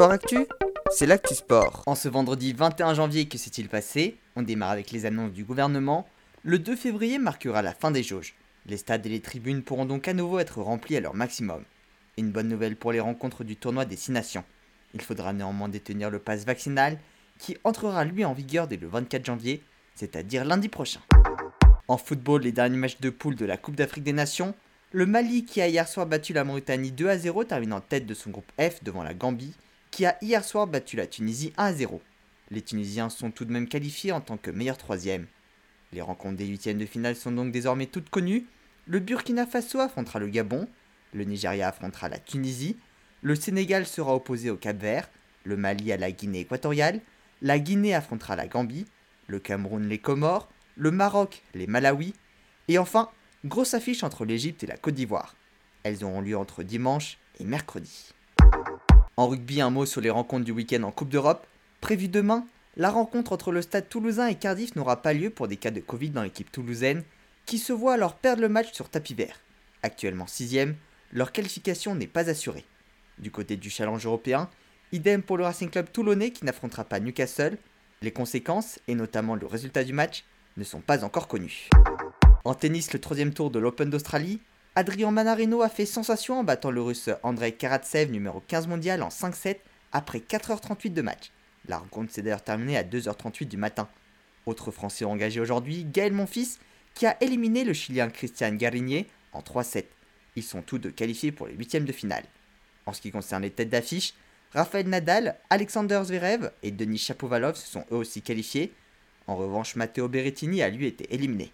[0.00, 0.46] Sport Actu,
[0.90, 1.82] c'est l'actu sport.
[1.84, 4.16] En ce vendredi 21 janvier, que s'est-il passé?
[4.34, 6.08] On démarre avec les annonces du gouvernement.
[6.42, 8.32] Le 2 février marquera la fin des jauges.
[8.64, 11.64] Les stades et les tribunes pourront donc à nouveau être remplis à leur maximum.
[12.16, 14.44] Une bonne nouvelle pour les rencontres du tournoi des 6 nations.
[14.94, 16.98] Il faudra néanmoins détenir le pass vaccinal
[17.38, 19.62] qui entrera lui en vigueur dès le 24 janvier,
[19.96, 21.00] c'est-à-dire lundi prochain.
[21.88, 24.54] En football, les derniers matchs de poule de la Coupe d'Afrique des Nations,
[24.92, 28.06] le Mali qui a hier soir battu la Mauritanie 2 à 0 termine en tête
[28.06, 29.52] de son groupe F devant la Gambie
[29.90, 32.00] qui a hier soir battu la Tunisie 1 à 0.
[32.50, 35.26] Les Tunisiens sont tout de même qualifiés en tant que meilleur troisième.
[35.92, 38.46] Les rencontres des huitièmes de finale sont donc désormais toutes connues.
[38.86, 40.68] Le Burkina Faso affrontera le Gabon,
[41.12, 42.76] le Nigeria affrontera la Tunisie,
[43.22, 45.10] le Sénégal sera opposé au Cap Vert,
[45.44, 47.00] le Mali à la Guinée équatoriale,
[47.42, 48.86] la Guinée affrontera la Gambie,
[49.26, 52.14] le Cameroun les Comores, le Maroc les Malawi,
[52.68, 53.10] et enfin
[53.44, 55.34] Grosse affiche entre l'Égypte et la Côte d'Ivoire.
[55.82, 58.12] Elles auront lieu entre dimanche et mercredi.
[59.20, 61.46] En rugby, un mot sur les rencontres du week-end en Coupe d'Europe.
[61.82, 62.46] Prévu demain,
[62.78, 65.80] la rencontre entre le stade toulousain et Cardiff n'aura pas lieu pour des cas de
[65.80, 67.04] Covid dans l'équipe toulousaine,
[67.44, 69.38] qui se voit alors perdre le match sur tapis vert.
[69.82, 70.72] Actuellement 6ème,
[71.12, 72.64] leur qualification n'est pas assurée.
[73.18, 74.48] Du côté du challenge européen,
[74.90, 77.58] idem pour le Racing Club toulonnais qui n'affrontera pas Newcastle.
[78.00, 80.24] Les conséquences, et notamment le résultat du match,
[80.56, 81.68] ne sont pas encore connues.
[82.44, 84.40] En tennis, le troisième tour de l'Open d'Australie,
[84.76, 89.08] Adrian Manarino a fait sensation en battant le russe Andrei Karatsev, numéro 15 mondial, en
[89.08, 89.56] 5-7
[89.90, 91.32] après 4h38 de match.
[91.66, 93.88] La rencontre s'est d'ailleurs terminée à 2h38 du matin.
[94.46, 96.58] Autre français engagé aujourd'hui, Gaël Monfils,
[96.94, 99.86] qui a éliminé le chilien Christian Garinier en 3-7.
[100.36, 102.24] Ils sont tous deux qualifiés pour les huitièmes de finale.
[102.86, 104.14] En ce qui concerne les têtes d'affiche,
[104.52, 108.72] Rafael Nadal, Alexander Zverev et Denis Chapovalov se sont eux aussi qualifiés.
[109.26, 111.52] En revanche, Matteo Berrettini a lui été éliminé.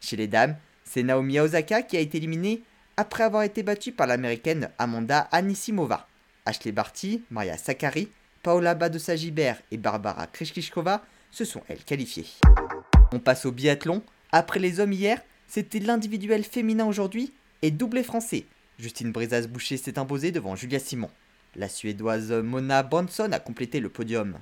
[0.00, 0.56] Chez les dames,
[0.88, 2.62] c'est Naomi Osaka qui a été éliminée
[2.96, 6.08] après avoir été battue par l'américaine Amanda Anisimova.
[6.46, 8.08] Ashley Barty, Maria Sakkari,
[8.42, 12.26] Paola Badosa-Gibert et Barbara Krishkishkova se sont elles qualifiées.
[13.12, 14.02] On passe au biathlon.
[14.32, 18.46] Après les hommes hier, c'était l'individuel féminin aujourd'hui et doublé français.
[18.78, 21.10] Justine Brizas-Boucher s'est imposée devant Julia Simon.
[21.54, 24.38] La Suédoise Mona Bronson a complété le podium.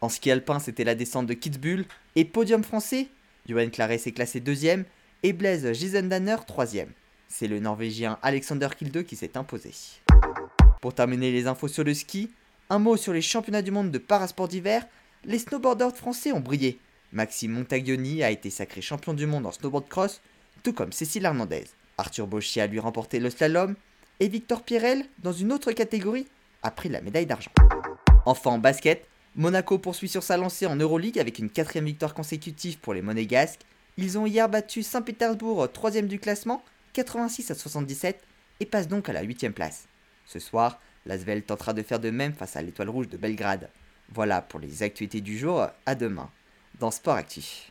[0.00, 1.84] En ski alpin, c'était la descente de Kitzbühel
[2.16, 3.08] et podium français
[3.48, 4.84] Johan Claret s'est classé deuxième
[5.22, 6.90] et Blaise Gisendanner troisième.
[7.28, 9.70] C'est le Norvégien Alexander Kilde qui s'est imposé.
[10.80, 12.30] Pour terminer les infos sur le ski,
[12.70, 14.86] un mot sur les championnats du monde de parasport d'hiver,
[15.24, 16.78] les snowboarders français ont brillé.
[17.12, 20.20] Maxime Montaglioni a été sacré champion du monde en snowboard cross,
[20.62, 21.64] tout comme Cécile Hernandez.
[21.98, 23.76] Arthur Bauchier a lui remporté le slalom
[24.18, 26.26] et Victor Pierrel, dans une autre catégorie,
[26.62, 27.52] a pris la médaille d'argent.
[28.24, 29.06] Enfin en basket,
[29.36, 33.62] Monaco poursuit sur sa lancée en Euroleague avec une quatrième victoire consécutive pour les Monégasques.
[33.98, 36.64] Ils ont hier battu Saint-Pétersbourg, troisième du classement,
[36.94, 38.22] 86 à 77,
[38.60, 39.86] et passent donc à la huitième place.
[40.24, 43.68] Ce soir, l'Asvel tentera de faire de même face à l'Étoile Rouge de Belgrade.
[44.08, 46.30] Voilà pour les actualités du jour, à demain
[46.78, 47.70] dans Sport Actif.